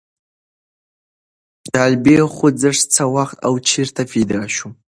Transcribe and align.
طالبي 1.75 2.15
خوځښت 2.35 2.85
څه 2.95 3.03
وخت 3.15 3.37
او 3.47 3.53
چېرته 3.69 4.01
پیدا 4.13 4.41
شو؟ 4.55 4.67